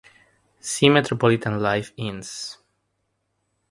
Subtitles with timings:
[0.59, 2.57] See Metropolitan Life Ins.